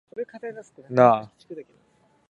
[0.95, 1.31] なあ